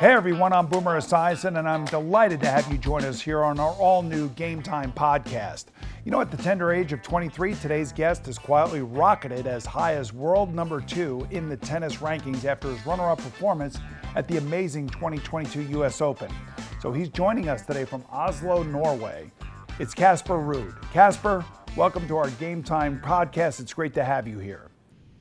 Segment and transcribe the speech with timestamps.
[0.00, 3.60] Hey everyone, I'm Boomer Esiason, and I'm delighted to have you join us here on
[3.60, 5.66] our all new Game Time podcast.
[6.04, 9.94] You know, at the tender age of 23, today's guest has quietly rocketed as high
[9.94, 13.78] as world number two in the tennis rankings after his runner up performance
[14.16, 16.32] at the amazing 2022 US Open.
[16.80, 19.30] So he's joining us today from Oslo, Norway.
[19.78, 20.82] It's Casper Ruud.
[20.92, 21.44] Casper,
[21.76, 23.60] welcome to our Game Time podcast.
[23.60, 24.70] It's great to have you here.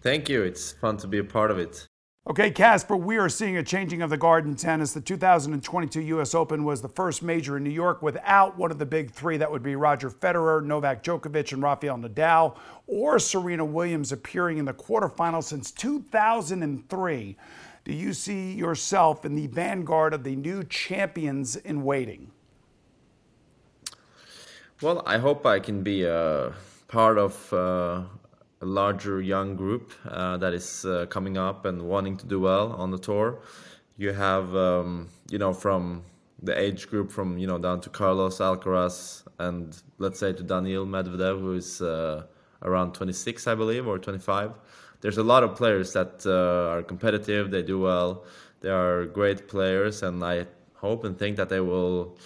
[0.02, 0.44] Thank you.
[0.44, 1.88] It's fun to be a part of it.
[2.30, 4.94] Okay, Casper, we are seeing a changing of the guard in tennis.
[4.94, 6.36] The 2022 U.S.
[6.36, 9.38] Open was the first major in New York without one of the big three.
[9.38, 14.66] That would be Roger Federer, Novak Djokovic, and Rafael Nadal, or Serena Williams appearing in
[14.66, 17.38] the quarterfinals since 2003.
[17.86, 22.32] Do you see yourself in the vanguard of the new champions in waiting?
[24.82, 26.54] Well, I hope I can be a
[26.88, 28.04] part of uh,
[28.62, 32.72] a larger young group uh, that is uh, coming up and wanting to do well
[32.72, 33.40] on the tour.
[33.98, 36.04] You have, um, you know, from
[36.42, 40.86] the age group from you know down to Carlos Alcaraz and let's say to Daniil
[40.86, 42.24] Medvedev, who is uh,
[42.62, 44.54] around 26, I believe, or 25.
[45.02, 47.52] There's a lot of players that uh, are competitive.
[47.52, 48.24] They do well.
[48.62, 52.18] They are great players, and I hope and think that they will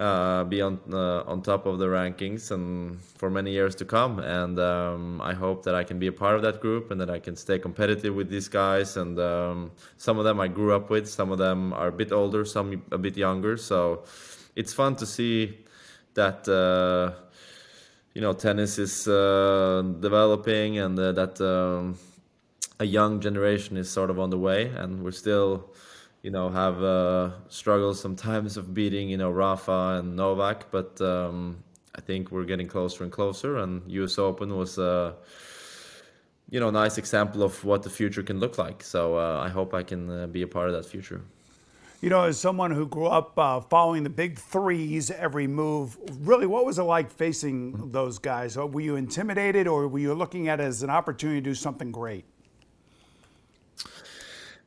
[0.00, 4.18] uh, be on uh, on top of the rankings and for many years to come.
[4.18, 7.10] And um, I hope that I can be a part of that group and that
[7.10, 8.96] I can stay competitive with these guys.
[8.96, 12.12] And um, some of them I grew up with, some of them are a bit
[12.12, 13.58] older, some a bit younger.
[13.58, 14.04] So
[14.56, 15.58] it's fun to see
[16.14, 16.48] that.
[16.48, 17.26] Uh,
[18.12, 21.96] you know, tennis is uh, developing, and uh, that um,
[22.80, 25.70] a young generation is sort of on the way, and we're still
[26.22, 31.62] you know, have uh, struggles sometimes of beating, you know, Rafa and Novak, but um,
[31.94, 33.56] I think we're getting closer and closer.
[33.58, 34.18] And U.S.
[34.18, 35.14] Open was, uh,
[36.50, 38.82] you know, a nice example of what the future can look like.
[38.82, 41.22] So uh, I hope I can uh, be a part of that future.
[42.02, 46.46] You know, as someone who grew up uh, following the big threes every move, really,
[46.46, 48.56] what was it like facing those guys?
[48.56, 51.92] Were you intimidated, or were you looking at it as an opportunity to do something
[51.92, 52.24] great?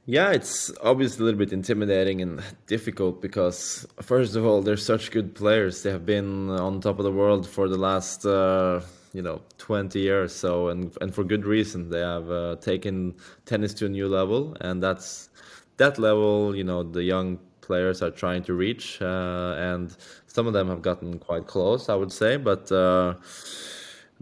[0.06, 5.12] Yeah, it's obviously a little bit intimidating and difficult because, first of all, they're such
[5.12, 5.82] good players.
[5.82, 8.82] They have been on top of the world for the last, uh,
[9.14, 10.36] you know, 20 years.
[10.36, 11.90] So, and and for good reason.
[11.90, 13.16] They have uh, taken
[13.46, 15.30] tennis to a new level, and that's
[15.78, 16.54] that level.
[16.54, 19.96] You know, the young players are trying to reach, uh, and
[20.28, 23.14] some of them have gotten quite close, I would say, but uh,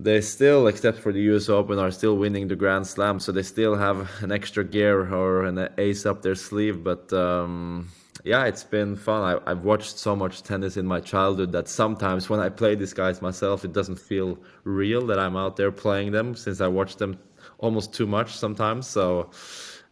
[0.04, 3.20] they still, except for the US Open, are still winning the Grand Slam.
[3.20, 6.84] So they still have an extra gear or an ace up their sleeve.
[6.84, 7.90] But um,
[8.24, 9.40] yeah, it's been fun.
[9.46, 12.94] I, have watched so much tennis in my childhood that sometimes when I play these
[12.94, 16.96] guys myself, it doesn't feel real that I'm out there playing them since I watch
[16.96, 17.20] them
[17.60, 18.88] almost too much sometimes.
[18.88, 19.30] So.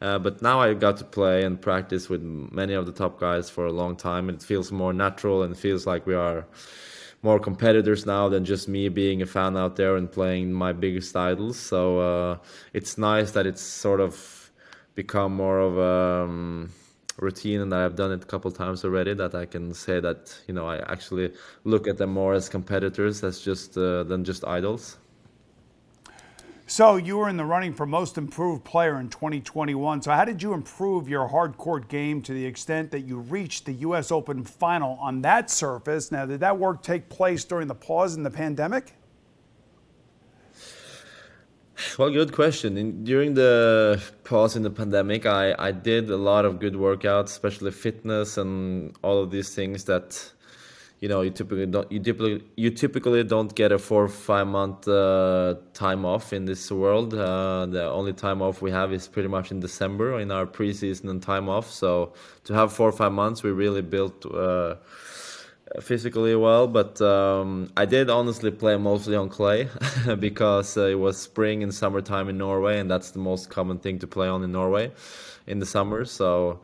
[0.01, 3.49] Uh, but now I got to play and practice with many of the top guys
[3.49, 6.47] for a long time, and it feels more natural and feels like we are
[7.21, 11.15] more competitors now than just me being a fan out there and playing my biggest
[11.15, 11.57] idols.
[11.57, 12.37] So uh,
[12.73, 14.51] it's nice that it's sort of
[14.95, 16.71] become more of a um,
[17.17, 20.53] routine and I've done it a couple times already that I can say that you
[20.53, 21.33] know I actually
[21.63, 24.97] look at them more as competitors as just uh, than just idols.
[26.69, 30.03] So you were in the running for most improved player in 2021.
[30.03, 33.65] So how did you improve your hard court game to the extent that you reached
[33.65, 34.11] the U.S.
[34.11, 36.11] Open final on that surface?
[36.11, 38.93] Now, did that work take place during the pause in the pandemic?
[41.97, 42.77] Well, good question.
[42.77, 47.29] In, during the pause in the pandemic, I, I did a lot of good workouts,
[47.29, 50.31] especially fitness and all of these things that
[50.99, 54.47] you know you typically don't you typically you typically don't get a four or five
[54.47, 57.13] month uh, time off in this world.
[57.13, 61.09] Uh, the only time off we have is pretty much in December in our preseason
[61.09, 61.71] and time off.
[61.71, 62.13] So
[62.45, 64.25] to have four or five months, we really built.
[64.25, 64.75] Uh,
[65.81, 69.69] physically well, but um, I did honestly play mostly on clay
[70.19, 73.99] because uh, it was spring and summertime in Norway, and that's the most common thing
[73.99, 74.91] to play on in Norway
[75.45, 76.05] in the summer.
[76.05, 76.61] So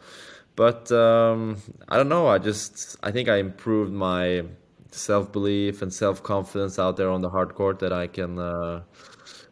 [0.55, 1.57] but um,
[1.89, 2.27] I don't know.
[2.27, 4.43] I just I think I improved my
[4.91, 8.83] self belief and self confidence out there on the hard court that I can uh,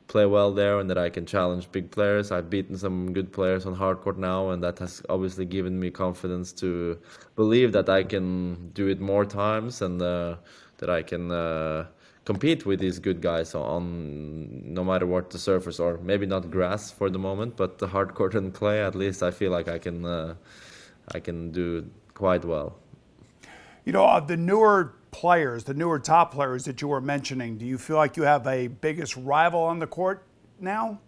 [0.07, 2.31] play well there and that I can challenge big players.
[2.31, 5.91] I've beaten some good players on hard court now, and that has obviously given me
[5.91, 6.99] confidence to
[7.35, 10.35] believe that I can do it more times and uh,
[10.77, 11.31] that I can.
[11.31, 11.87] Uh,
[12.25, 16.89] compete with these good guys on no matter what the surface or maybe not grass
[16.89, 19.77] for the moment but the hard court and clay at least i feel like i
[19.77, 20.33] can uh,
[21.13, 22.77] I can do quite well.
[23.85, 27.65] You know, of the newer players, the newer top players that you were mentioning, do
[27.65, 30.25] you feel like you have a biggest rival on the court
[30.59, 30.99] now?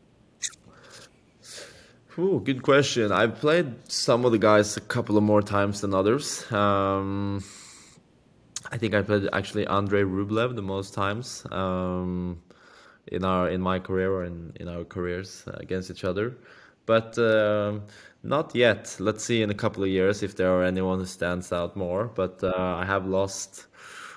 [2.18, 3.12] Ooh, good question.
[3.12, 6.50] I've played some of the guys a couple of more times than others.
[6.50, 7.44] Um,
[8.72, 12.42] I think I played actually Andrei Rublev the most times um,
[13.08, 16.38] in our in my career or in, in our careers against each other.
[16.86, 17.84] But um,
[18.26, 18.96] not yet.
[19.00, 22.06] Let's see in a couple of years if there are anyone who stands out more.
[22.08, 23.68] But uh, I have lost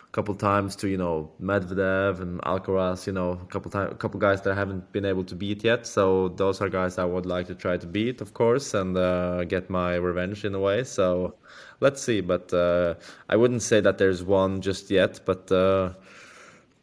[0.05, 3.07] a couple times to you know Medvedev and Alcaraz.
[3.07, 5.63] You know, a couple time, a couple guys that I haven't been able to beat
[5.63, 5.87] yet.
[5.87, 9.45] So those are guys I would like to try to beat, of course, and uh,
[9.45, 10.85] get my revenge in a way.
[10.85, 11.35] So
[11.81, 12.21] let's see.
[12.23, 12.95] But uh,
[13.29, 15.21] I wouldn't say that there's one just yet.
[15.27, 15.93] But uh,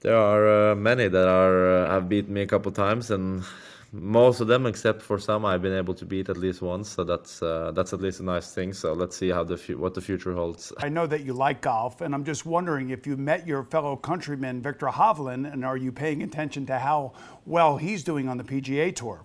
[0.01, 3.43] there are uh, many that are uh, have beaten me a couple times and
[3.91, 6.89] most of them, except for some, I've been able to beat at least once.
[6.89, 8.73] So that's uh, that's at least a nice thing.
[8.73, 10.73] So let's see how the fu- what the future holds.
[10.79, 13.95] I know that you like golf, and I'm just wondering if you met your fellow
[13.95, 17.13] countryman Viktor Hovland, and are you paying attention to how
[17.45, 19.23] well he's doing on the PGA Tour?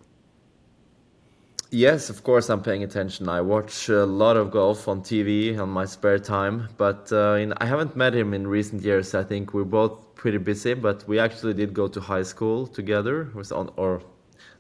[1.73, 3.29] Yes, of course I'm paying attention.
[3.29, 7.55] I watch a lot of golf on TV on my spare time, but uh, in,
[7.59, 9.15] I haven't met him in recent years.
[9.15, 13.31] I think we're both pretty busy, but we actually did go to high school together,
[13.35, 14.03] was on or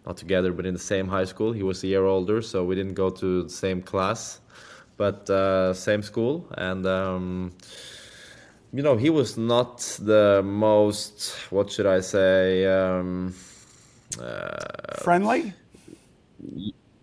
[0.06, 1.52] not together, but in the same high school.
[1.52, 4.40] He was a year older, so we didn't go to the same class,
[4.96, 6.46] but uh, same school.
[6.56, 7.52] And um,
[8.72, 13.34] you know, he was not the most, what should I say, um,
[14.20, 15.52] uh, friendly.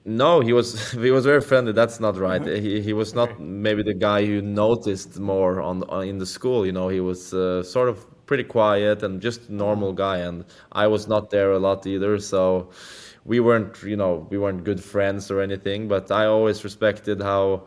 [0.06, 1.74] No, he was he was very friendly.
[1.74, 2.42] That's not right.
[2.42, 2.64] Mm-hmm.
[2.64, 6.66] He he was not maybe the guy you noticed more on, on in the school.
[6.66, 10.18] You know, he was uh, sort of pretty quiet and just normal guy.
[10.18, 12.70] And I was not there a lot either, so
[13.26, 15.88] we weren't, you know, we weren't good friends or anything.
[15.88, 17.66] But I always respected how.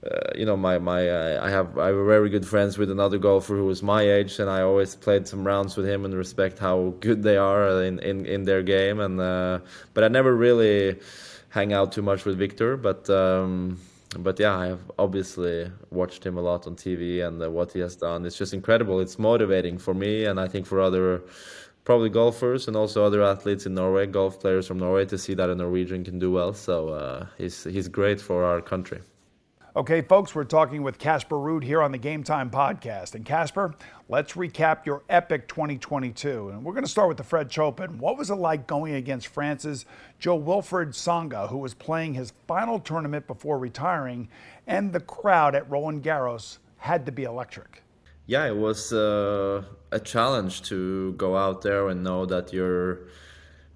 [0.00, 3.18] Uh, you know, my my uh, I have I have very good friends with another
[3.18, 6.60] golfer who was my age, and I always played some rounds with him and respect
[6.60, 9.00] how good they are in in, in their game.
[9.00, 9.58] And uh,
[9.94, 11.00] but I never really
[11.48, 13.10] hang out too much with Viktor, but.
[13.10, 13.80] Um,
[14.16, 17.80] but yeah, I have obviously watched him a lot on TV, and uh, what he
[17.80, 19.00] has done is just incredible.
[19.00, 21.22] It's motivating for me, and I think for other
[21.84, 25.50] probably golfers and also other athletes in Norway, golf players from Norway, to see that
[25.50, 26.54] a Norwegian can do well.
[26.54, 29.00] So uh, he's he's great for our country.
[29.78, 33.14] Okay, folks, we're talking with Casper Ruud here on the Game Time podcast.
[33.14, 33.76] And Casper,
[34.08, 36.48] let's recap your epic 2022.
[36.48, 37.96] And we're going to start with the French Open.
[37.98, 39.86] What was it like going against France's
[40.18, 44.28] Jo-Wilfried Tsonga, who was playing his final tournament before retiring,
[44.66, 47.84] and the crowd at Roland Garros had to be electric?
[48.26, 53.02] Yeah, it was uh, a challenge to go out there and know that you're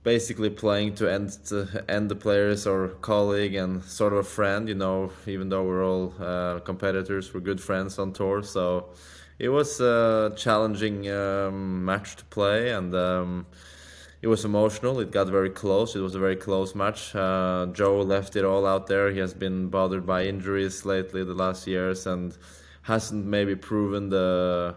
[0.02, 4.68] basically playing to end to end the players or colleague and sort of a friend
[4.68, 8.42] you know even though we're all uh, competitors we're good friends on tour.
[8.42, 8.90] So
[9.38, 13.46] it was a challenging um, match to play and um,
[14.22, 15.00] it was emotional.
[15.00, 15.96] It got very close.
[15.96, 17.14] It was a very close match.
[17.14, 19.10] Uh, Jo left it all out there.
[19.10, 22.36] He has been bothered by injuries lately the last years and
[22.82, 24.76] hasn't maybe proven the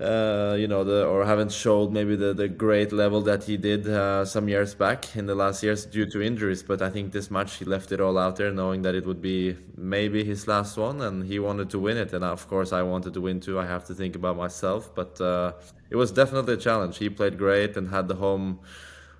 [0.00, 3.86] uh, you know, the, or haven't showed maybe the, the great level that he did
[3.88, 6.62] uh, some years back in the last years due to injuries.
[6.62, 9.20] But I think this match he left it all out there, knowing that it would
[9.20, 12.12] be maybe his last one, and he wanted to win it.
[12.12, 13.58] And of course, I wanted to win too.
[13.58, 15.52] I have to think about myself, but uh,
[15.90, 16.98] it was definitely a challenge.
[16.98, 18.60] He played great and had the home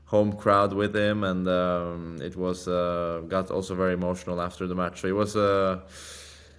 [0.05, 4.75] home crowd with him, and um, it was uh, got also very emotional after the
[4.75, 5.01] match.
[5.01, 5.83] So it was a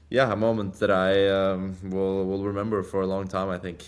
[0.10, 3.50] yeah a moment that I um, will will remember for a long time.
[3.50, 3.86] I think.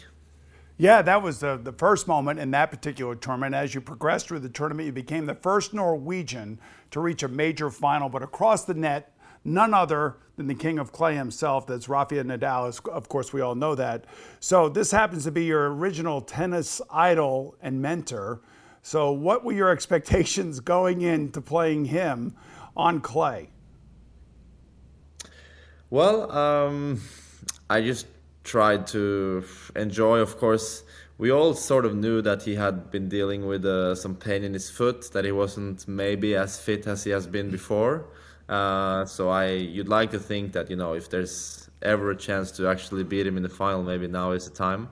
[0.82, 3.54] Yeah, that was the, the first moment in that particular tournament.
[3.54, 6.60] As you progressed through the tournament, you became the first Norwegian
[6.90, 8.10] to reach a major final.
[8.10, 11.68] But across the net, none other than the king of clay himself.
[11.68, 12.84] That's Rafael Nadal.
[12.90, 14.06] Of course, we all know that.
[14.40, 18.42] So this happens to be your original tennis idol and mentor.
[18.82, 22.36] So what were your expectations going into playing him
[22.76, 23.52] on clay?
[25.92, 27.02] Well, um,
[27.70, 28.08] I just
[28.44, 29.44] tried to
[29.76, 30.84] enjoy, of course
[31.22, 34.54] we all sort of knew that he had been dealing with uh, some pain in
[34.54, 38.08] his foot, that he wasn't maybe as fit as he has been before.
[38.50, 42.50] Uh, so I, you'd like to think that you know if there's ever a chance
[42.54, 44.90] to actually beat him in the final, maybe now is the time.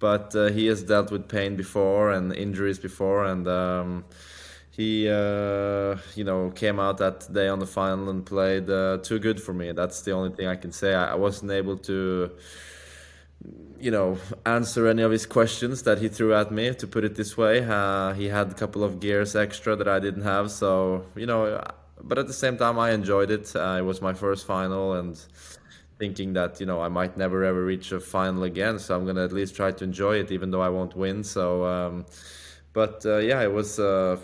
[0.00, 4.04] But uh, he has dealt with pain before and injuries before, and um,
[4.72, 9.20] he, uh, you know, came out that day on the final and played uh, too
[9.20, 9.70] good for me.
[9.70, 10.92] That's the only thing I can say.
[10.92, 12.32] I, I wasn't able to
[13.82, 16.72] you know, answer any of his questions that he threw at me.
[16.74, 19.98] To put it this way, uh, he had a couple of gears extra that I
[19.98, 20.50] didn't have.
[20.50, 21.60] So you know,
[22.00, 23.54] but at the same time, I enjoyed it.
[23.54, 25.20] Uh, it was my first final, and
[25.98, 28.78] thinking that you know I might never ever reach a final again.
[28.78, 31.24] So I'm gonna at least try to enjoy it, even though I won't win.
[31.24, 32.06] So, um,
[32.72, 34.16] but uh, yeah, it was uh,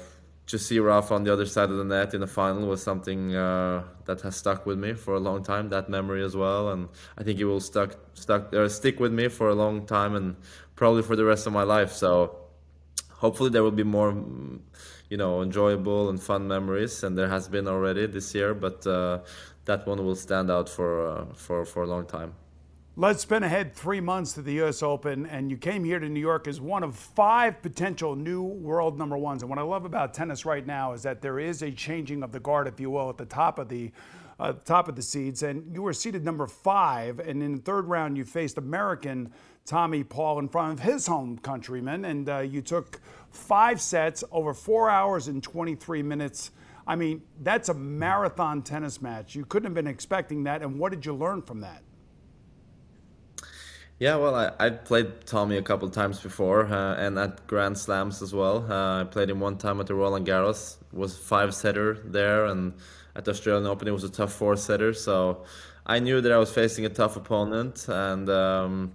[0.49, 3.37] to see Rafa on the other side of the net in the final was something
[3.37, 5.69] uh, that has stuck with me for a long time.
[5.69, 6.89] That memory as well, and
[7.19, 10.37] I think it will stuck stuck uh, stick with me for a long time and
[10.75, 11.93] probably for the rest of my life.
[11.93, 12.35] So
[13.11, 14.17] hopefully there will be more,
[15.11, 18.55] you know, enjoyable and fun memories, and there has been already this year.
[18.55, 19.21] But uh,
[19.67, 22.33] that one will stand out for uh, for for a long time.
[23.01, 24.83] Let's spin ahead three months to the U.S.
[24.83, 28.99] Open, and you came here to New York as one of five potential new world
[28.99, 29.43] number ones.
[29.43, 32.33] And what I love about tennis right now is that there is a changing of
[32.33, 33.93] the guard, if you will, at the top of the
[34.41, 35.45] uh, top of the seeds.
[35.45, 39.33] And you were seated number five, and in the third round, you faced American
[39.65, 43.01] Tommy Paul in front of his home countrymen, and uh, you took
[43.31, 46.51] five sets over four hours and 23 minutes.
[46.85, 49.37] I mean, that's a marathon tennis match.
[49.37, 50.63] You couldn't have been expecting that.
[50.63, 51.85] And what did you learn from that?
[53.99, 58.23] Yeah, well, I, I played Tommy a couple times before, uh, and at Grand Slams
[58.23, 58.71] as well.
[58.71, 60.77] Uh, I played him one time at the Roland Garros.
[60.93, 62.75] Was five setter there, and
[63.17, 64.95] at the Australian Open it was a tough four setter.
[64.95, 65.45] So
[65.85, 68.93] I knew that I was facing a tough opponent, and um,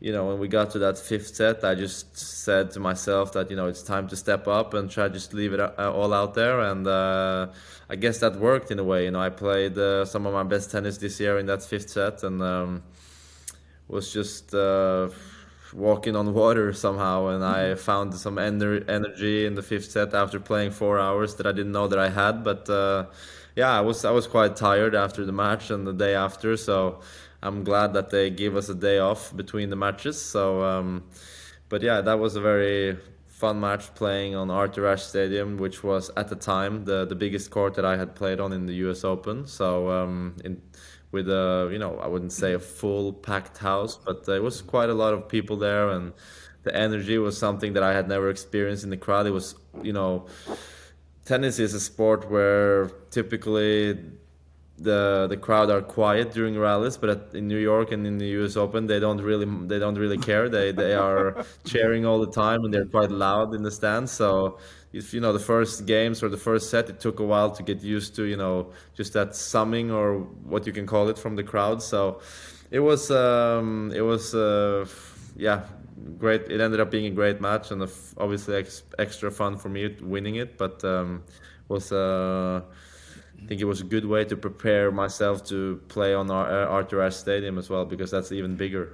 [0.00, 3.50] you know when we got to that fifth set, I just said to myself that
[3.50, 6.14] you know it's time to step up and try to just leave it uh, all
[6.14, 7.48] out there, and uh,
[7.90, 9.04] I guess that worked in a way.
[9.04, 11.90] You know, I played uh, some of my best tennis this year in that fifth
[11.90, 12.40] set, and.
[12.40, 12.82] Um,
[13.88, 15.08] was just uh,
[15.72, 17.80] walking on water somehow, and I mm-hmm.
[17.80, 21.72] found some ener- energy in the fifth set after playing four hours that I didn't
[21.72, 22.44] know that I had.
[22.44, 23.06] But uh,
[23.54, 27.00] yeah, I was I was quite tired after the match and the day after, so
[27.42, 30.20] I'm glad that they gave us a day off between the matches.
[30.20, 31.04] So, um,
[31.68, 36.10] but yeah, that was a very fun match playing on Arthur Ashe Stadium, which was
[36.16, 39.04] at the time the the biggest court that I had played on in the U.S.
[39.04, 39.46] Open.
[39.46, 40.60] So um, in
[41.12, 44.90] with a you know I wouldn't say a full packed house, but it was quite
[44.90, 46.12] a lot of people there, and
[46.62, 49.26] the energy was something that I had never experienced in the crowd.
[49.26, 50.26] It was you know,
[51.24, 53.98] tennis is a sport where typically
[54.78, 58.26] the the crowd are quiet during rallies, but at, in New York and in the
[58.38, 58.56] U.S.
[58.56, 60.48] Open, they don't really they don't really care.
[60.48, 64.12] They they are cheering all the time and they're quite loud in the stands.
[64.12, 64.58] So
[64.96, 67.62] if you know the first games or the first set, it took a while to
[67.62, 70.20] get used to you know just that summing or
[70.52, 71.82] what you can call it from the crowd.
[71.82, 72.20] So
[72.70, 74.86] it was um, it was uh,
[75.36, 75.62] yeah
[76.18, 76.42] great.
[76.50, 77.82] It ended up being a great match and
[78.18, 81.22] obviously ex- extra fun for me winning it, but um,
[81.68, 81.92] was.
[81.92, 82.62] Uh,
[83.38, 86.66] I think it was a good way to prepare myself to play on our uh,
[86.66, 88.92] Arthur Ashe Stadium as well because that's even bigger.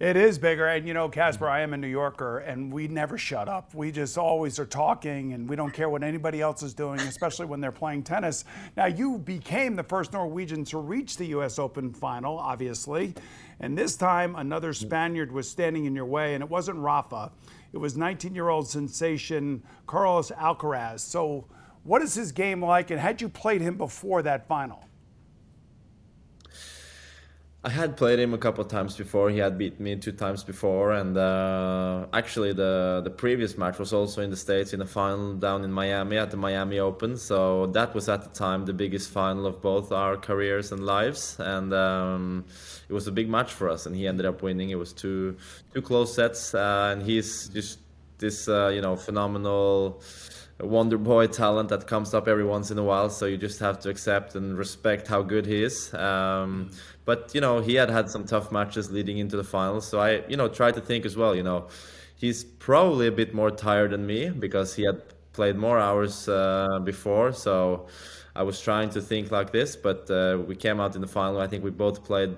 [0.00, 0.66] It is bigger.
[0.66, 3.74] And you know, Casper, I am a New Yorker and we never shut up.
[3.74, 7.44] We just always are talking and we don't care what anybody else is doing, especially
[7.44, 8.46] when they're playing tennis.
[8.78, 11.58] Now, you became the first Norwegian to reach the U.S.
[11.58, 13.14] Open final, obviously.
[13.60, 17.30] And this time, another Spaniard was standing in your way, and it wasn't Rafa.
[17.74, 21.00] It was 19 year old sensation Carlos Alcaraz.
[21.00, 21.44] So,
[21.84, 24.82] what is his game like, and had you played him before that final?
[27.62, 29.28] I had played him a couple of times before.
[29.28, 33.92] He had beat me two times before, and uh, actually the the previous match was
[33.92, 37.18] also in the states in a final down in Miami at the Miami Open.
[37.18, 41.36] So that was at the time the biggest final of both our careers and lives,
[41.38, 42.46] and um,
[42.88, 43.84] it was a big match for us.
[43.84, 44.70] And he ended up winning.
[44.70, 45.36] It was two
[45.74, 47.78] two close sets, uh, and he's just
[48.16, 50.00] this uh, you know phenomenal
[50.62, 53.10] wonder boy talent that comes up every once in a while.
[53.10, 55.92] So you just have to accept and respect how good he is.
[55.94, 56.70] Um,
[57.10, 59.84] but you know, he had had some tough matches leading into the finals.
[59.84, 61.34] So I, you know, tried to think as well.
[61.34, 61.66] You know,
[62.14, 65.02] he's probably a bit more tired than me because he had
[65.32, 67.32] played more hours uh, before.
[67.32, 67.88] So
[68.36, 71.40] I was trying to think like this, but uh, we came out in the final.
[71.40, 72.36] I think we both played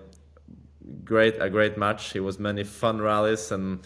[1.04, 2.16] great a great match.
[2.16, 3.80] It was many fun rallies and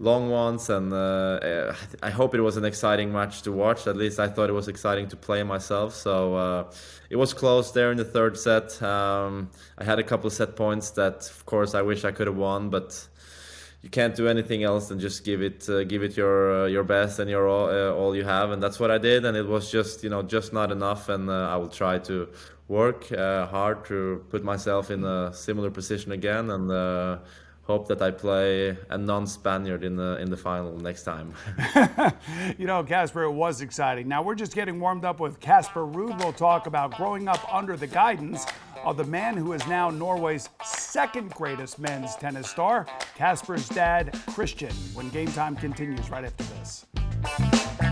[0.00, 3.86] long ones, and uh, I hope it was an exciting match to watch.
[3.86, 5.94] At least I thought it was exciting to play myself.
[5.94, 6.72] So uh,
[7.10, 8.82] it was close there in the third set.
[8.82, 12.26] Um, I had a couple of set points that, of course, I wish I could
[12.26, 13.06] have won, but
[13.82, 16.84] you can't do anything else than just give it uh, give it your uh, your
[16.84, 19.46] best and your all, uh, all you have and that's what I did and it
[19.46, 22.28] was just you know just not enough and uh, I will try to
[22.68, 27.18] work uh, hard to put myself in a similar position again and uh,
[27.70, 31.32] hope that I play a non-Spaniard in the in the final next time.
[32.58, 34.08] you know, Casper, it was exciting.
[34.08, 36.18] Now we're just getting warmed up with Casper Ruud.
[36.18, 38.44] We'll talk about growing up under the guidance
[38.84, 44.72] of the man who is now Norway's second greatest men's tennis star, Casper's dad, Christian,
[44.94, 47.89] when game time continues right after this.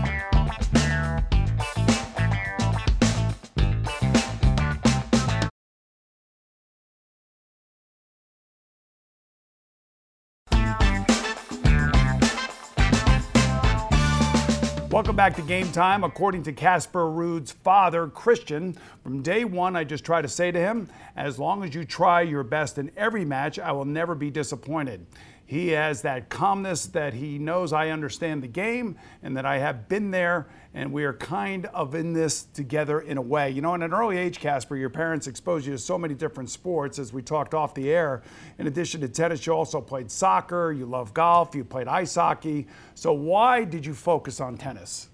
[14.99, 16.03] Welcome back to Game Time.
[16.03, 20.59] According to Casper Ruud's father, Christian, from day one, I just try to say to
[20.59, 24.29] him, as long as you try your best in every match, I will never be
[24.29, 25.05] disappointed.
[25.49, 29.89] He has that calmness that he knows I understand the game and that I have
[29.89, 33.49] been there and we are kind of in this together in a way.
[33.49, 36.51] You know, in an early age, Casper, your parents exposed you to so many different
[36.51, 38.21] sports as we talked off the air.
[38.59, 42.67] In addition to tennis, you also played soccer, you love golf, you played ice hockey.
[42.93, 45.09] So why did you focus on tennis?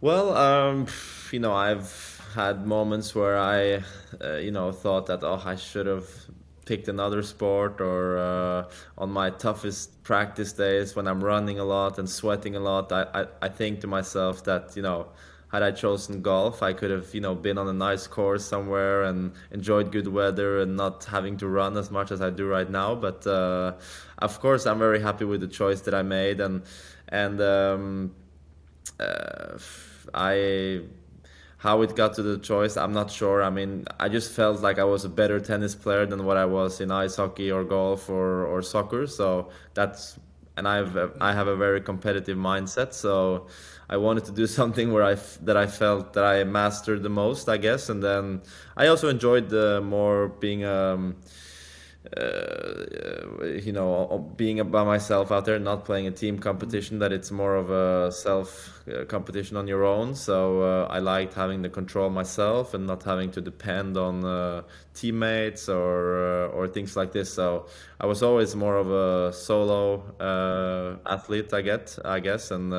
[0.00, 0.88] Well, um,
[1.30, 3.84] you know, I've had moments where I,
[4.20, 6.10] uh, you know, thought that, oh, I should have
[6.66, 8.64] picked another sport or uh,
[8.98, 13.06] on my toughest practice days when I'm running a lot and sweating a lot, I,
[13.14, 15.06] I, I, think to myself that, you know,
[15.52, 19.04] had I chosen golf, I could have, you know, been on a nice course somewhere
[19.04, 22.68] and enjoyed good weather and not having to run as much as I do right
[22.68, 22.96] now.
[22.96, 23.74] But uh,
[24.18, 26.62] of course, I'm very happy with the choice that I made and
[27.08, 28.14] and um,
[28.98, 29.56] uh,
[30.12, 30.82] I
[31.58, 33.42] how it got to the choice, I'm not sure.
[33.42, 36.44] I mean, I just felt like I was a better tennis player than what I
[36.44, 39.06] was in ice hockey or golf or, or soccer.
[39.06, 40.18] So that's
[40.56, 42.92] and I've I have a very competitive mindset.
[42.92, 43.46] So
[43.88, 47.48] I wanted to do something where I that I felt that I mastered the most,
[47.48, 47.88] I guess.
[47.88, 48.42] And then
[48.76, 51.16] I also enjoyed the more being um,
[52.16, 57.30] uh, you know, being by myself out there, not playing a team competition, that it's
[57.30, 60.14] more of a self uh, competition on your own.
[60.14, 64.62] So uh, I liked having the control myself and not having to depend on uh,
[64.94, 67.32] teammates or uh, or things like this.
[67.32, 67.66] So
[68.00, 72.72] I was always more of a solo uh, athlete, I get, I guess, and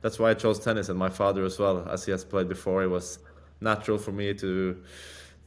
[0.00, 0.88] that's why I chose tennis.
[0.88, 3.18] And my father as well, as he has played before, it was
[3.60, 4.82] natural for me to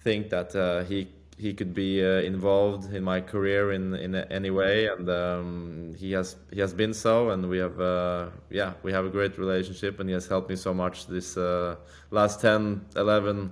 [0.02, 1.08] think that he
[1.38, 6.12] he could be uh, involved in my career in in any way and um, he
[6.12, 10.00] has he has been so and we have uh, yeah we have a great relationship
[10.00, 11.76] and he has helped me so much this uh,
[12.10, 13.52] last 10 11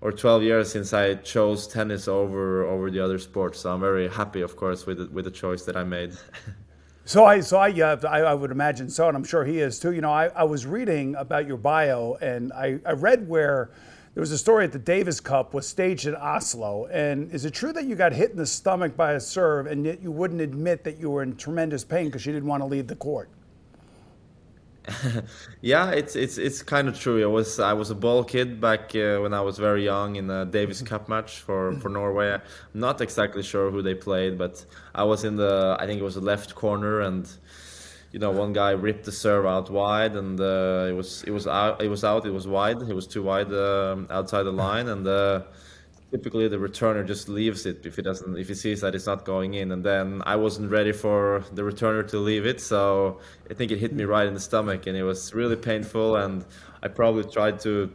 [0.00, 4.08] or 12 years since I chose tennis over over the other sports so I'm very
[4.08, 6.16] happy of course with the, with the choice that I made
[7.06, 9.80] So I, so I, uh, I, I, would imagine so, and I'm sure he is
[9.80, 9.90] too.
[9.90, 13.70] You know, I, I was reading about your bio, and I, I read where
[14.14, 16.86] there was a story at the Davis Cup was staged in Oslo.
[16.86, 19.84] And is it true that you got hit in the stomach by a serve and
[19.84, 22.66] yet you wouldn't admit that you were in tremendous pain because you didn't want to
[22.66, 23.30] leave the court?
[25.60, 27.22] yeah, it's it's it's kind of true.
[27.22, 30.30] I was I was a ball kid back uh, when I was very young in
[30.30, 32.32] a Davis Cup match for for Norway.
[32.32, 32.40] I'm
[32.74, 36.14] not exactly sure who they played, but I was in the I think it was
[36.14, 37.30] the left corner and
[38.12, 41.46] you know, one guy ripped the serve out wide, and uh, it was it was
[41.46, 41.80] out.
[41.80, 42.26] It was out.
[42.26, 42.82] It was wide.
[42.82, 45.42] It was too wide uh, outside the line, and uh,
[46.10, 49.24] typically the returner just leaves it if he doesn't if he sees that it's not
[49.24, 49.70] going in.
[49.70, 53.78] And then I wasn't ready for the returner to leave it, so I think it
[53.78, 56.16] hit me right in the stomach, and it was really painful.
[56.16, 56.44] And
[56.82, 57.92] I probably tried to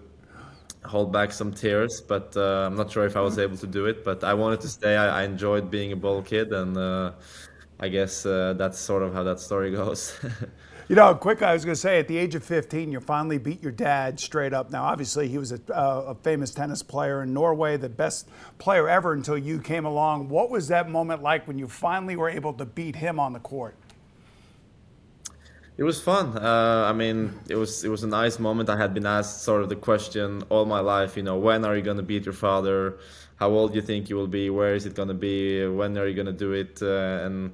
[0.85, 3.85] hold back some tears, but uh, I'm not sure if I was able to do
[3.87, 4.05] it.
[4.05, 4.95] But I wanted to stay.
[4.95, 7.11] I, I enjoyed being a ball kid, and uh,
[7.79, 10.17] I guess uh, that's sort of how that story goes.
[10.87, 13.37] you know, quick, I was going to say, at the age of 15, you finally
[13.37, 14.71] beat your dad straight up.
[14.71, 18.87] Now, obviously, he was a, uh, a, famous tennis player in Norway, the best player
[18.87, 20.29] ever until you came along.
[20.29, 23.39] What was that moment like when you finally were able to beat him on the
[23.39, 23.75] court?
[25.77, 26.37] It was fun.
[26.37, 28.69] Uh, I mean, it was it was a nice moment.
[28.69, 31.17] I had been asked sort of the question all my life.
[31.17, 32.97] You know, when are you going to beat your father?
[33.35, 35.97] how old do you think you will be, where is it going to be, when
[35.97, 37.51] are you going to do it, uh, and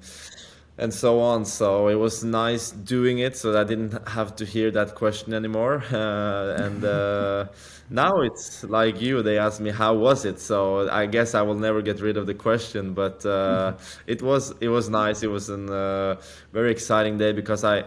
[0.77, 1.45] and so on.
[1.45, 5.83] So it was nice doing it, so I didn't have to hear that question anymore.
[6.01, 7.45] Uh, and uh,
[7.89, 10.39] now it's like you; they ask me how was it.
[10.39, 12.93] So I guess I will never get rid of the question.
[12.93, 13.73] But uh,
[14.07, 15.21] it was it was nice.
[15.23, 16.21] It was a uh,
[16.53, 17.83] very exciting day because I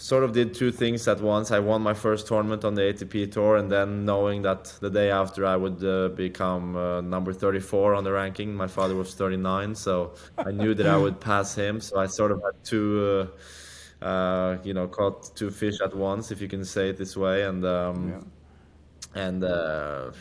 [0.00, 1.50] sort of did two things at once.
[1.50, 5.10] I won my first tournament on the ATP tour, and then knowing that the day
[5.10, 8.54] after I would uh, become uh, number 34 on the ranking.
[8.54, 11.80] My father was 39, so I knew that I would pass him.
[11.80, 13.28] So I sort of had two,
[14.00, 17.14] uh, uh you know, caught two fish at once, if you can say it this
[17.14, 19.22] way, and um, yeah.
[19.22, 20.12] and uh,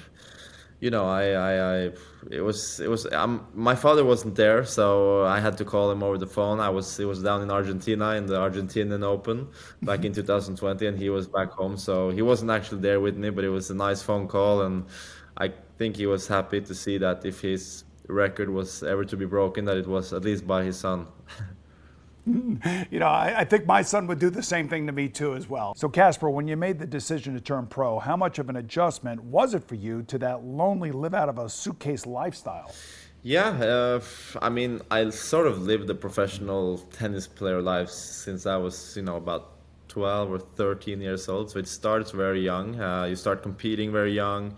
[0.80, 1.92] you know, I, I, I,
[2.32, 3.06] it was, it was.
[3.12, 6.60] Um, my father wasn't there, so I had to call him over the phone.
[6.60, 9.50] I was, he was down in Argentina in the Argentinian Open
[9.82, 13.30] back in 2020, and he was back home, so he wasn't actually there with me.
[13.30, 14.86] But it was a nice phone call, and
[15.38, 19.26] I think he was happy to see that if his record was ever to be
[19.26, 21.08] broken, that it was at least by his son.
[22.92, 25.36] you know, I, I, think my son would do the same thing to me too,
[25.36, 25.74] as well.
[25.76, 29.24] So, Casper, when you made the decision to turn pro, how much of an adjustment
[29.24, 32.72] was it for you to that lonely, live out of a suitcase lifestyle?
[33.24, 34.02] Yeah, uh,
[34.42, 39.02] I mean, I sort of lived the professional tennis player life since I was, you
[39.02, 39.52] know, about
[39.88, 41.52] 12 or 13 years old.
[41.52, 42.80] So it starts very young.
[42.80, 44.56] Uh, you start competing very young,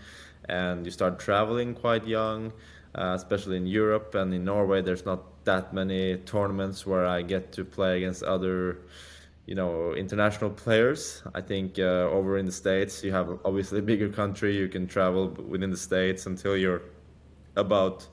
[0.49, 2.51] and you start traveling quite young,
[2.95, 4.81] uh, especially in Europe and in Norway.
[4.81, 8.79] There's not that many tournaments where I get to play against other,
[9.45, 11.23] you know, international players.
[11.33, 14.55] I think uh, over in the states you have obviously a bigger country.
[14.55, 16.81] You can travel within the states until you're
[17.55, 18.07] about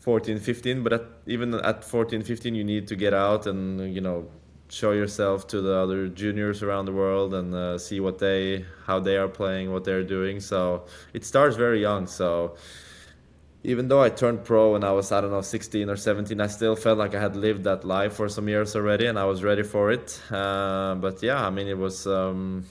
[0.00, 0.82] 14, 15.
[0.82, 4.26] But at, even at 14, 15, you need to get out and you know
[4.70, 8.98] show yourself to the other juniors around the world and uh, see what they how
[9.00, 10.40] they are playing, what they're doing.
[10.40, 12.06] So it starts very young.
[12.06, 12.56] So
[13.62, 16.46] even though I turned pro when I was I don't know 16 or 17, I
[16.46, 19.42] still felt like I had lived that life for some years already, and I was
[19.42, 20.20] ready for it.
[20.30, 22.64] Uh, but yeah, I mean, it was um,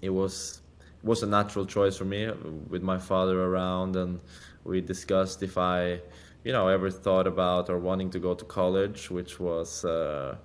[0.00, 0.60] it was
[1.02, 2.30] it was a natural choice for me
[2.68, 4.20] with my father around, and
[4.64, 6.00] we discussed if I,
[6.44, 9.84] you know, ever thought about or wanting to go to college, which was.
[9.84, 10.36] Uh,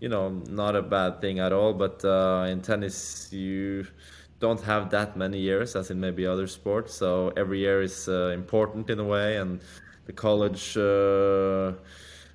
[0.00, 1.72] you know, not a bad thing at all.
[1.72, 3.86] But uh, in tennis, you
[4.42, 6.92] don't have that many years as in maybe other sports.
[6.94, 9.60] So every year is uh, important in a way, and
[10.06, 11.72] the college uh,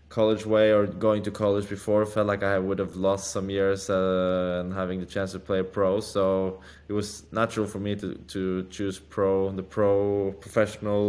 [0.10, 3.90] college way or going to college before felt like I would have lost some years
[3.90, 6.00] uh, and having the chance to play pro.
[6.00, 8.42] So it was natural for me to to
[8.76, 11.04] choose pro, the pro professional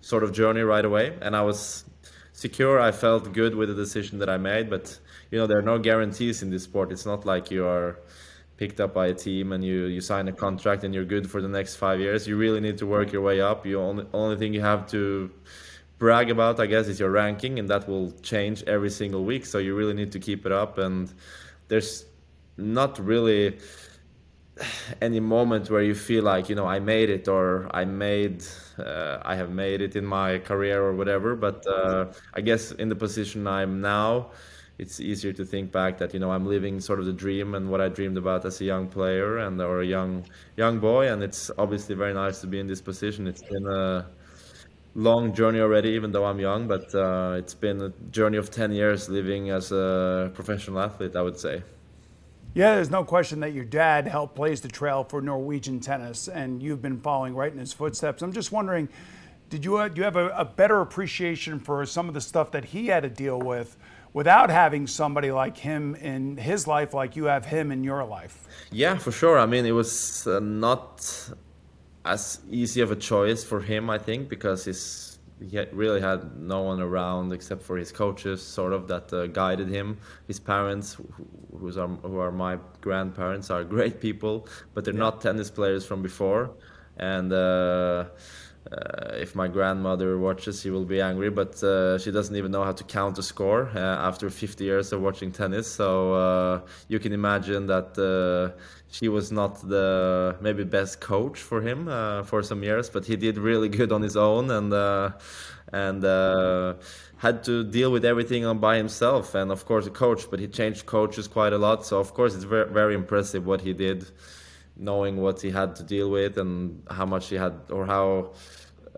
[0.00, 1.84] sort of journey right away, and I was
[2.32, 2.78] secure.
[2.88, 4.84] I felt good with the decision that I made, but
[5.30, 6.92] you know there are no guarantees in this sport.
[6.92, 7.98] It's not like you are
[8.56, 11.42] picked up by a team and you you sign a contract and you're good for
[11.42, 12.26] the next five years.
[12.26, 13.66] You really need to work your way up.
[13.66, 15.30] You only only thing you have to
[15.98, 19.46] brag about, I guess, is your ranking, and that will change every single week.
[19.46, 20.78] So you really need to keep it up.
[20.78, 21.12] And
[21.68, 22.06] there's
[22.56, 23.58] not really
[25.00, 28.44] any moment where you feel like you know I made it or I made
[28.78, 31.34] uh, I have made it in my career or whatever.
[31.34, 34.30] But uh, I guess in the position I'm now
[34.78, 37.70] it's easier to think back that you know I'm living sort of the dream and
[37.70, 40.24] what I dreamed about as a young player and or a young
[40.56, 44.06] young boy and it's obviously very nice to be in this position it's been a
[44.96, 48.72] long journey already even though I'm young but uh, it's been a journey of 10
[48.72, 51.62] years living as a professional athlete I would say
[52.56, 56.62] yeah, there's no question that your dad helped blaze the trail for Norwegian tennis, and
[56.62, 58.22] you've been following right in his footsteps.
[58.22, 58.88] I'm just wondering,
[59.50, 62.52] did you uh, do you have a, a better appreciation for some of the stuff
[62.52, 63.76] that he had to deal with
[64.14, 68.46] without having somebody like him in his life like you have him in your life?
[68.70, 69.38] Yeah, for sure.
[69.38, 71.30] I mean, it was uh, not
[72.06, 75.10] as easy of a choice for him, I think, because he's
[75.50, 79.68] he really had no one around except for his coaches, sort of that uh, guided
[79.68, 79.98] him.
[80.28, 85.00] His parents, who, are who are my grandparents, are great people, but they're yeah.
[85.00, 86.52] not tennis players from before,
[86.96, 87.32] and.
[87.32, 88.06] Uh,
[88.72, 92.64] uh, if my grandmother watches, she will be angry, but uh, she doesn't even know
[92.64, 95.70] how to count a score uh, after 50 years of watching tennis.
[95.70, 98.58] So uh, you can imagine that uh,
[98.90, 101.86] she was not the maybe best coach for him
[102.24, 104.72] for some years, but he did really good on his own and
[105.72, 106.02] and
[107.18, 109.34] had to deal with everything by himself.
[109.34, 111.84] And of course, a coach, but he changed coaches quite a lot.
[111.84, 114.06] So of course, it's very very impressive what he did
[114.76, 118.32] knowing what he had to deal with and how much he had or how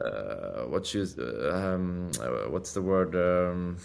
[0.01, 3.79] uh, what uh, um, uh, what's the word um,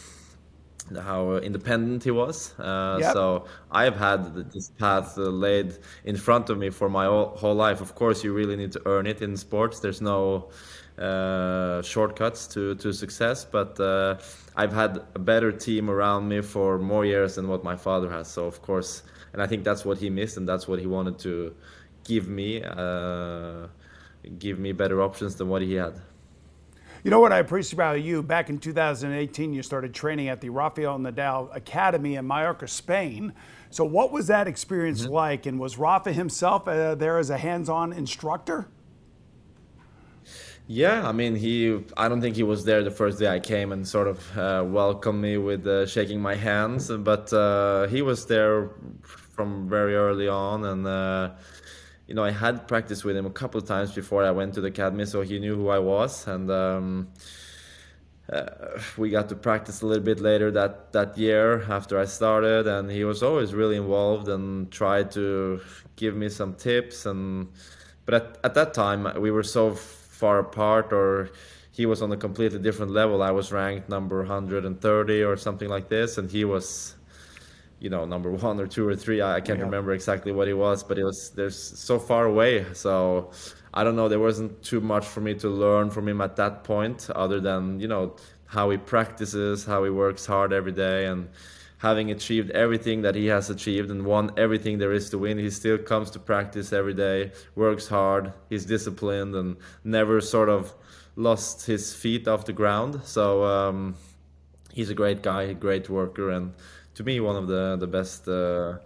[0.99, 2.54] how independent he was.
[2.60, 3.13] Uh, Yep.
[3.13, 7.82] So I've had this path uh, laid in front of me for my whole, life.
[7.82, 9.80] Of course, you really need to earn it in sports.
[9.80, 10.49] There's no
[10.97, 14.17] uh, shortcuts to, to success, but uh,
[14.56, 18.27] I've had a better team around me for more years than what my father has.
[18.27, 21.17] So of course, and I think that's what he missed, and that's what he wanted
[21.19, 21.56] to
[22.03, 23.67] give me, uh,
[24.39, 26.01] give me better options than what he had.
[27.03, 28.21] You know what I appreciate about you?
[28.21, 33.33] Back in 2018, you started training at the Rafael Nadal Academy in Mallorca, Spain.
[33.71, 35.47] So, what was that experience like?
[35.47, 38.67] And was Rafa himself uh, there as a hands on instructor?
[40.67, 41.83] Yeah, I mean, he.
[41.97, 44.63] I don't think he was there the first day I came and sort of uh,
[44.65, 48.69] welcomed me with uh, shaking my hands, but uh, he was there
[49.01, 51.31] from very early on, and uh,
[52.12, 54.60] you know, I had practiced with him a couple of times before I went to
[54.60, 57.08] the academy, so he knew who I was, and um,
[58.30, 58.47] uh,
[58.97, 62.91] we got to practice a little bit later that that year after I started, and
[62.91, 65.62] he was always really involved and tried to
[65.95, 67.47] give me some tips, and
[68.04, 71.30] but at, at that time we were so far apart, or
[71.71, 73.24] he was on a completely different level.
[73.24, 76.95] I was ranked number 130 or something like this, and he was
[77.82, 79.20] you know number one or two or three.
[79.22, 79.65] I, I can't Yeah.
[79.65, 81.58] remember exactly what he was but it was there's
[81.89, 82.65] so far away.
[82.74, 83.32] So
[83.74, 84.08] i don't know.
[84.10, 87.80] There wasn't too much for me to learn from him at that point other than
[87.84, 88.15] you know
[88.46, 91.30] how he practices how he works hard every day and
[91.78, 95.50] having achieved everything that he has achieved and won everything there is to win he
[95.50, 100.74] still comes to practice every day works hard he's disciplined and never sort of
[101.15, 103.02] lost his feet off the ground.
[103.04, 103.96] So um,
[104.74, 106.54] he's a great guy, a great worker, and
[106.95, 108.77] to me one of the the best uh,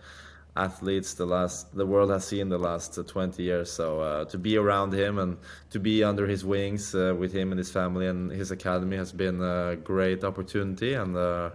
[0.56, 3.72] athletes the last the world has seen the last uh, 20 years.
[3.72, 5.38] So uh, to be around him and
[5.72, 9.12] to be under his wings uh, with him and his family and his academy has
[9.12, 11.50] been a great opportunity, and uh,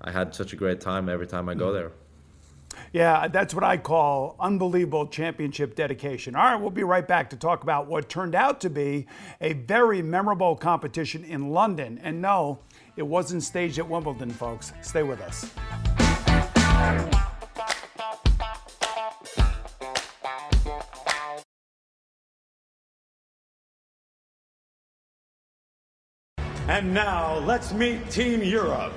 [0.00, 1.92] I had such a great time every time I go there.
[2.92, 6.34] Yeah, that's what I call unbelievable championship dedication.
[6.34, 9.06] All right, we'll be right back to talk about what turned out to be
[9.40, 12.00] a very memorable competition in London.
[12.02, 12.60] And no,
[12.96, 14.72] it wasn't staged at Wimbledon, folks.
[14.82, 15.50] Stay with us.
[26.66, 28.92] And now let's meet Team Europe.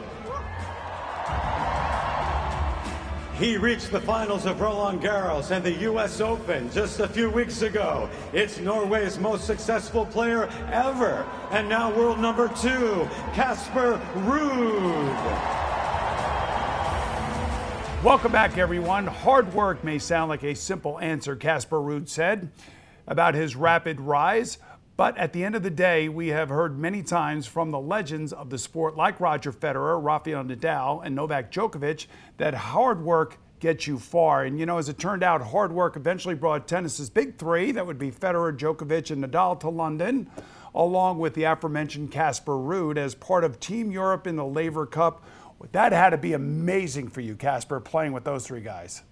[3.39, 6.21] He reached the finals of Roland Garros and the U.S.
[6.21, 8.09] Open just a few weeks ago.
[8.33, 15.63] It's Norway's most successful player ever, and now world number two, Casper Ruud.
[18.03, 19.05] Welcome back, everyone.
[19.05, 22.49] Hard work may sound like a simple answer, Casper Ruud said
[23.05, 24.57] about his rapid rise.
[24.97, 28.33] But at the end of the day, we have heard many times from the legends
[28.33, 32.07] of the sport, like Roger Federer, Rafael Nadal, and Novak Djokovic,
[32.37, 34.43] that hard work gets you far.
[34.43, 37.85] And you know, as it turned out, hard work eventually brought tennis's big three that
[37.85, 40.31] would be Federer, Djokovic, and Nadal to London,
[40.73, 45.23] along with the aforementioned Casper Ruud as part of Team Europe in the Laver Cup.
[45.73, 49.03] That had to be amazing for you, Casper, playing with those three guys.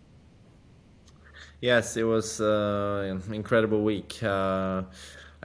[1.61, 4.21] Yes, it was uh, an incredible week.
[4.21, 4.83] Uh,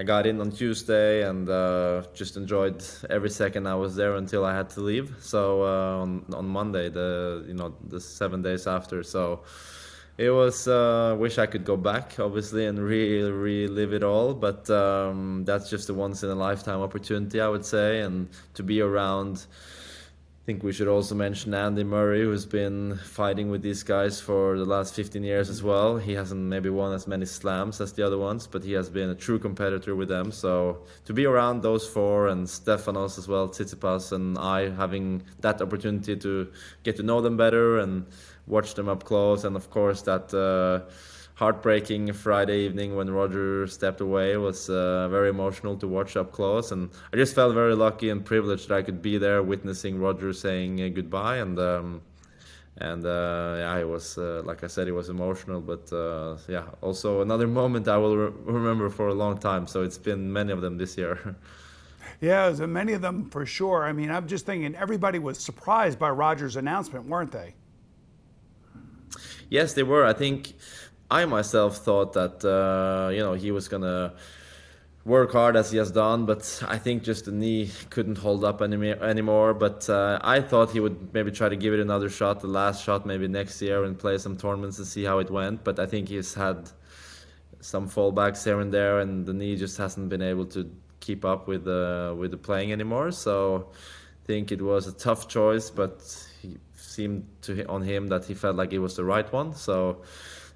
[0.00, 4.46] I got in on Tuesday and uh, just enjoyed every second I was there until
[4.46, 5.14] I had to leave.
[5.20, 9.42] So uh, on on Monday, the you know the seven days after, so
[10.16, 10.66] it was.
[10.66, 14.32] Uh, wish I could go back, obviously, and really relive it all.
[14.32, 18.62] But um, that's just a once in a lifetime opportunity, I would say, and to
[18.62, 19.44] be around.
[20.50, 24.58] I think we should also mention Andy Murray, who's been fighting with these guys for
[24.58, 25.96] the last 15 years as well.
[25.96, 29.10] He hasn't maybe won as many slams as the other ones, but he has been
[29.10, 30.32] a true competitor with them.
[30.32, 35.62] So to be around those four and Stefanos as well, Tsitsipas and I, having that
[35.62, 36.50] opportunity to
[36.82, 38.06] get to know them better and
[38.48, 40.34] watch them up close, and of course that.
[40.34, 40.90] Uh,
[41.40, 46.70] heartbreaking Friday evening when Roger stepped away was uh, very emotional to watch up close,
[46.70, 50.34] and I just felt very lucky and privileged that I could be there witnessing Roger
[50.34, 51.38] saying uh, goodbye.
[51.38, 52.02] And um,
[52.76, 56.66] and uh, yeah, it was uh, like I said, it was emotional, but uh, yeah,
[56.82, 59.66] also another moment I will re- remember for a long time.
[59.66, 61.36] So it's been many of them this year.
[62.22, 63.84] Yeah, many of them for sure.
[63.84, 67.54] I mean, I'm just thinking everybody was surprised by Roger's announcement, weren't they?
[69.48, 70.04] Yes, they were.
[70.04, 70.54] I think
[71.10, 74.14] I myself thought that uh, you know he was gonna
[75.04, 78.60] work hard as he has done, but I think just the knee couldn't hold up
[78.60, 79.54] any, anymore.
[79.54, 82.84] But uh, I thought he would maybe try to give it another shot, the last
[82.84, 85.64] shot maybe next year, and play some tournaments and see how it went.
[85.64, 86.70] But I think he's had
[87.60, 90.70] some fallbacks here and there, and the knee just hasn't been able to
[91.00, 93.10] keep up with the with the playing anymore.
[93.10, 96.02] So I think it was a tough choice, but
[96.40, 99.54] he seemed to on him that he felt like it was the right one.
[99.54, 100.02] So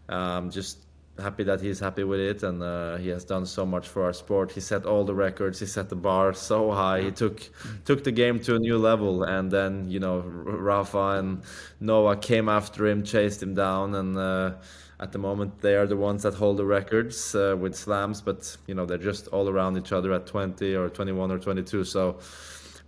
[0.08, 0.78] um, just
[1.18, 4.12] happy that he's happy with it and uh, he has done so much for our
[4.12, 4.50] sport.
[4.50, 7.40] He set all the records he set the bar so high he took
[7.84, 9.22] took the game to a new level.
[9.22, 11.42] And then you know rafa and
[11.80, 14.54] Nole came after him chased him down and uh,
[15.00, 18.56] at the moment they are the ones that hold the records uh, with slams but
[18.66, 22.18] you know they're just all around each other at 20 or 21 or 22 so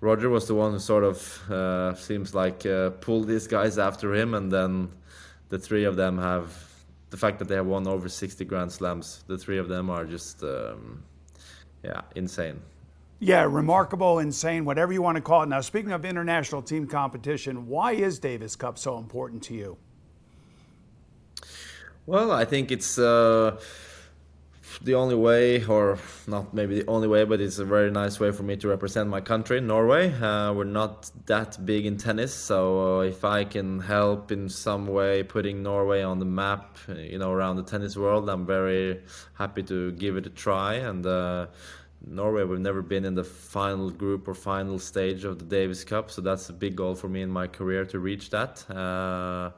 [0.00, 4.14] roger was the one who sort of uh, seems like uh, pulled these guys after
[4.14, 4.88] him and then
[5.48, 6.65] the three of them have
[7.11, 10.05] the fact that they have won over 60 Grand Slams, the three of them are
[10.05, 11.03] just, um,
[11.85, 12.61] yeah, insane.
[13.19, 15.49] Yeah, remarkable, insane, whatever you want to call it.
[15.49, 19.79] Now, speaking of international team competition, why is Davis Cup so important to you?
[22.05, 22.99] Well, I think it's.
[22.99, 23.59] Uh,
[24.83, 28.31] the only way, or not maybe the only way, but it's a very nice way
[28.31, 30.12] for me to represent my country, Norway.
[30.12, 34.87] Uh, we're not that big in tennis, so uh, if I can help in some
[34.87, 39.03] way putting Norway on the map, you know, around the tennis world, I'm very
[39.35, 40.75] happy to give it a try.
[40.75, 41.47] And uh,
[42.07, 46.11] Norway, we've never been in the final group or final stage of the Davis Cup,
[46.11, 49.51] so that's a big goal for me in my career to reach that uh,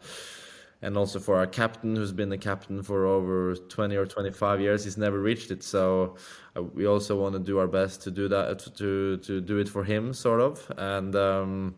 [0.83, 4.85] and also for our captain who's been the captain for over 20 or 25 years
[4.85, 5.63] he's never reached it.
[5.63, 6.17] So
[6.57, 9.69] uh, we also want to do our best to do that to to do it
[9.69, 10.73] for him sort of.
[10.77, 11.75] And um,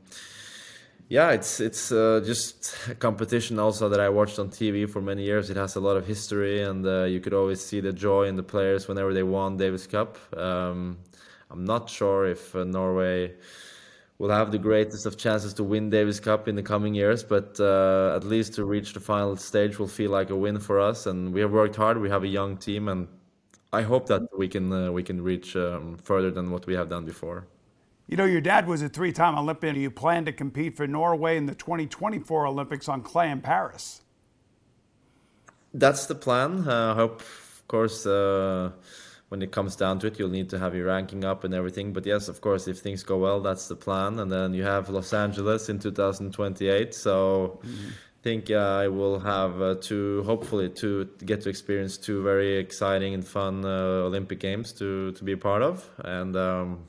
[1.08, 5.24] yeah it's it's uh, just a competition also that I watched on TV for many
[5.24, 5.48] years.
[5.50, 8.36] It has a lot of history and uh, you could always see the joy in
[8.36, 10.18] the players whenever they won Davis Cup.
[10.36, 10.98] Um,
[11.50, 13.32] I'm not sure if uh, Norway
[14.20, 17.24] will have the greatest of chances to win Davis Cup in the coming years.
[17.24, 20.78] But uh, at least to reach the final stage will feel like a win for
[20.78, 21.06] us.
[21.06, 21.98] And we have worked hard.
[21.98, 23.08] We have a young team, and
[23.72, 26.90] I hope that we can uh, we can reach um, further than what we have
[26.90, 27.46] done before.
[28.08, 29.76] You know, your dad was a three-time Olympian.
[29.76, 34.02] You plan to compete for Norway in the 2024 Olympics on clay in Paris.
[35.72, 36.68] That's the plan.
[36.68, 38.72] Uh, I hope, of course uh,
[39.30, 41.92] when it comes down to it, you'll need to have your ranking up and everything.
[41.92, 44.18] But yes, of course, if things go well, that's the plan.
[44.18, 46.92] And then you have Los Angeles in 2028.
[46.92, 47.88] So mm-hmm.
[47.88, 52.56] I think uh, I will have uh, two, hopefully, to get to experience two very
[52.58, 55.88] exciting and fun uh, Olympic Games to to be a part of.
[56.04, 56.88] And um,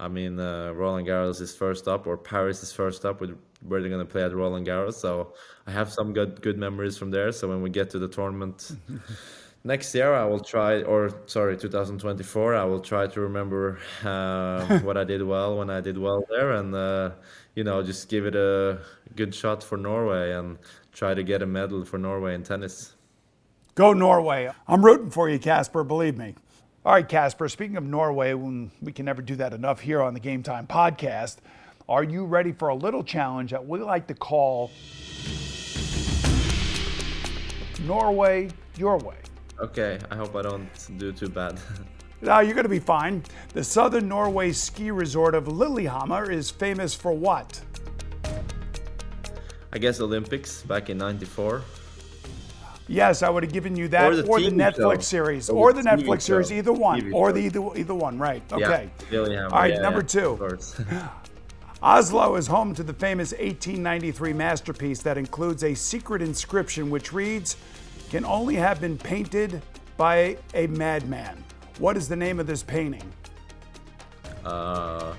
[0.00, 3.80] I mean, uh, Roland Garros is first up, or Paris is first up with where
[3.80, 4.94] they're going to play at Roland Garros.
[4.94, 5.32] So
[5.64, 7.30] I have some good good memories from there.
[7.30, 8.72] So when we get to the tournament.
[9.66, 14.96] next year I will try, or sorry, 2024, I will try to remember uh, what
[14.96, 17.10] I did well when I did well there, and uh,
[17.54, 18.78] you know, just give it a
[19.16, 20.58] good shot for Norway and
[20.92, 22.94] try to get a medal for Norway in tennis.
[23.74, 24.50] Go Norway!
[24.66, 25.84] I'm rooting for you, Casper.
[25.84, 26.34] Believe me.
[26.84, 27.48] All right, Casper.
[27.48, 31.38] Speaking of Norway, we can never do that enough here on the Game Time podcast,
[31.88, 34.72] are you ready for a little challenge that we like to call
[37.86, 39.14] Norway Your Way?
[39.58, 41.58] Okay, I hope I don't do too bad.
[42.20, 43.22] Now ah, you're going to be fine.
[43.54, 47.60] The southern Norway ski resort of Lillehammer is famous for what?
[49.72, 51.62] I guess Olympics back in '94.
[52.88, 55.00] Yes, I would have given you that, or the, or the Netflix show.
[55.00, 56.42] series, or, or the, the Netflix show.
[56.42, 58.18] series, either one, TV or the either, either one.
[58.18, 58.42] Right?
[58.52, 58.90] Okay.
[59.10, 59.54] Yeah, Lillehammer.
[59.54, 60.38] All right, yeah, number two.
[61.82, 67.56] Oslo is home to the famous 1893 masterpiece that includes a secret inscription which reads
[68.10, 69.62] can only have been painted
[69.96, 71.42] by a madman.
[71.78, 73.12] What is the name of this painting?
[74.44, 75.12] Uh,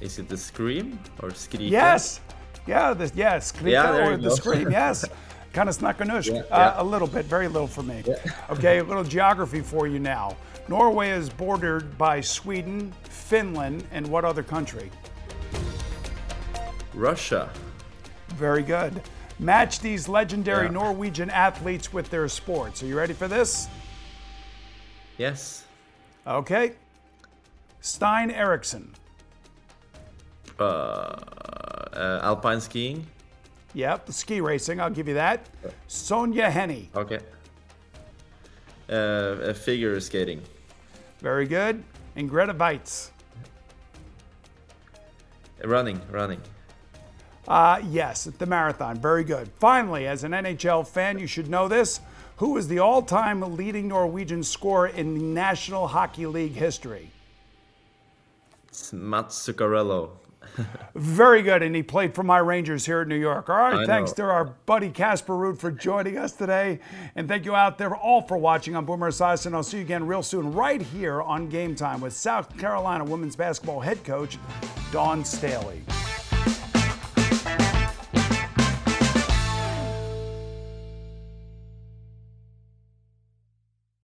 [0.00, 1.70] is it the Scream or Skrika?
[1.70, 2.20] Yes.
[2.66, 4.34] Yeah, the, yeah, Skrika yeah, or the go.
[4.34, 5.04] Scream, yes.
[5.52, 6.26] kind of snackanush.
[6.26, 6.82] Yeah, uh, yeah.
[6.82, 8.02] A little bit, very little for me.
[8.50, 10.36] Okay, a little geography for you now.
[10.68, 14.90] Norway is bordered by Sweden, Finland, and what other country?
[16.92, 17.50] Russia.
[18.30, 19.00] Very good.
[19.38, 20.72] Match these legendary yeah.
[20.72, 22.82] Norwegian athletes with their sports.
[22.82, 23.68] Are you ready for this?
[25.18, 25.64] Yes.
[26.26, 26.72] Okay.
[27.80, 28.94] Stein Eriksen.
[30.58, 33.06] Uh, uh, alpine skiing.
[33.74, 34.80] Yep, ski racing.
[34.80, 35.46] I'll give you that.
[35.86, 36.86] Sonja Henie.
[36.96, 37.20] Okay.
[38.88, 40.40] Uh, figure skating.
[41.20, 41.84] Very good.
[42.14, 43.10] And Grete Waitz.
[45.62, 46.40] Running, running.
[47.48, 49.00] Uh, yes, the marathon.
[49.00, 49.50] Very good.
[49.58, 52.00] Finally, as an NHL fan, you should know this.
[52.38, 57.10] Who is the all time leading Norwegian scorer in National Hockey League history?
[58.68, 60.10] It's Mats Zuccarello.
[60.94, 63.48] Very good, and he played for my Rangers here in New York.
[63.48, 64.24] All right, I thanks know.
[64.26, 66.80] to our buddy Casper Ruud for joining us today,
[67.14, 69.54] and thank you out there all for watching on Boomer Esiason.
[69.54, 73.36] I'll see you again real soon, right here on Game Time with South Carolina women's
[73.36, 74.38] basketball head coach
[74.92, 75.82] Dawn Staley.